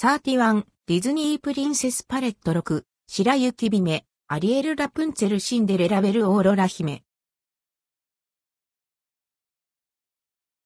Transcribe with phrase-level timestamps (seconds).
[0.00, 7.02] 31ディズニープリンセスパレット6白雪姫アリエル・ラプンツェル・シンデレラ・ベル・オーロラ姫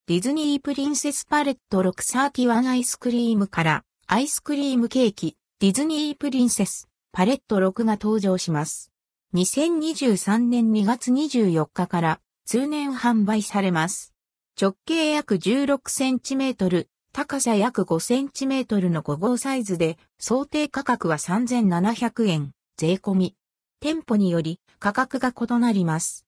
[0.05, 8.91] ディズニープリンセスパレット631アイスクリームからアイスクリームケーキディズニープリンセスパレット6が登場します。
[9.33, 14.13] 2023年2月24日から通年販売されます。
[14.61, 23.35] 直径約16センチメートル、高さ約5センチメートルの5号サイズで、想定価格は3700円、税込み。
[23.79, 26.25] 店舗により価格が異なります。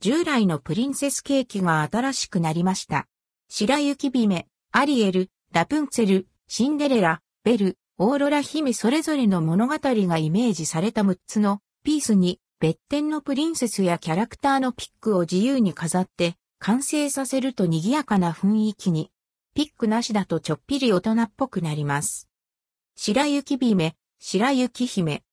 [0.00, 3.06] 従来のプリンセスケーキが新しくなりました。
[3.48, 19.10] 白雪姫、アリエル、ラプンツェル、シンデレラ、ベル、オーロラ姫それぞれの物語がイメージされた6つのピースに別点のプリンセスやキャラクターのピックを自由に飾って完成させると賑やかな雰囲気に。
[19.52, 22.28] ピックなしだとちょっぴり大人っぽくなります。
[22.94, 25.24] 白雪姫、白雪姫。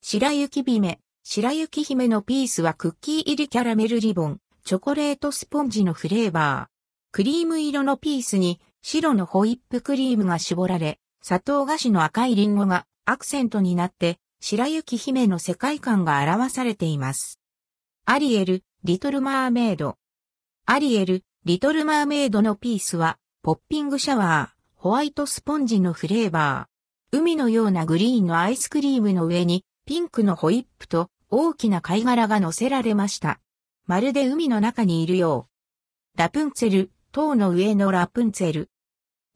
[0.00, 7.12] 白雪姫、白雪姫のピースはクッキー入りキャラメルリボン、チョコレートスポンジのフレーバー。
[7.12, 17.40] クリーム色のピースに白のホイップクリームが絞られ、砂糖菓子の赤いリンゴがアクセントになって白雪姫の世界観が表されています。
[18.06, 19.98] アリエル、リトルマーメイド。
[20.64, 27.18] アリエル、リトルマーメイドのピースは、ポッピングシャワー、ホワイトスポンジのフレーバー。
[27.18, 33.40] 海のようなグリーンのアイスクリームの上に、ピンクのホイップと大きな貝殻が乗せられました。
[33.86, 35.48] まるで海の中にいるよ
[36.14, 36.18] う。
[36.18, 38.70] ラプンツェル、塔の上のラプンツェル。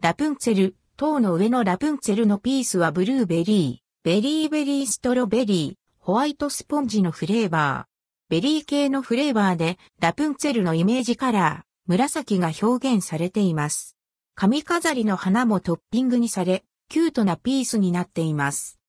[0.03, 8.31] ラプンツェル、塔の上のラプンツェルのピースはブルーベリー、ベリーベリーストロベリー、ホワイトスポンジのフレーバー。
[8.31, 13.94] ベリー系のフレーバーでラプンツェルのイメージカラー、紫が表現されています。
[14.37, 18.81] 髪飾りの花もトッピングにされ、キュートなピースになっています。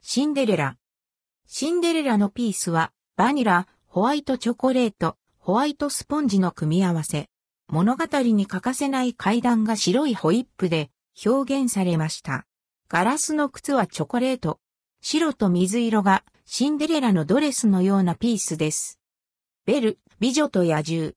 [0.00, 0.78] シンデレラ。
[1.46, 7.28] シンデレラのピースは、バニラ、ホワイトチョコレート、ホワイトスポンジの組み合わせ。
[7.68, 10.90] 物語に欠かせない階段が白いホイップで
[11.26, 12.46] 表現されました。
[12.88, 14.58] ガラスの靴はチョコレート。
[15.02, 18.98] 白と水色がシンデレラのドレスのようなピースです。
[19.66, 21.12] ベル、美女と野獣。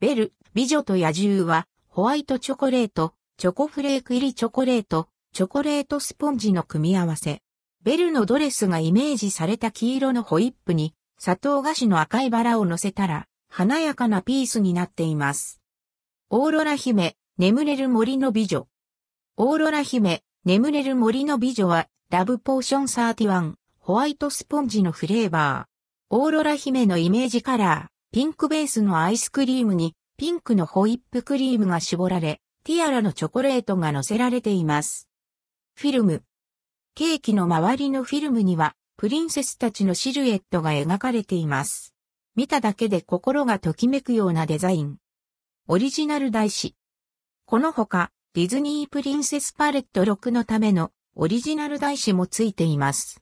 [0.00, 7.40] ベル、美女と野獣はホワイトチョコレート、チョコフレーク入りチョコレート、チョコレートスポンジの組み合わせ。
[7.82, 15.62] ベルのドレスがイメージされた黄色のホイップに砂糖菓子の赤いバラを乗せたら華やかなピースになっています。
[16.28, 18.68] オーロラ姫、眠れる森の美女。
[19.38, 26.14] オーロラ姫、眠れる森の美女は、ラブポーション31、ホワイトスポンジのフレーバー。
[26.14, 35.10] オーロラ姫のイメージカラー、ピンクベースのアイスクリームに、ピンクのホイップクリームが絞られ、ティアラのチョコレートが乗せられています。
[35.74, 36.22] フィルム。
[36.94, 41.94] ケーキの周りのフィルムには、プリンセスたちのシルエットが描かれています。
[42.34, 44.96] 見ただけで心がときめくようなデザイン。
[45.68, 46.74] オリジナル台紙。
[47.44, 53.20] このほか、ディズニープリンセスパレット6のためのオリジナル台紙もついています。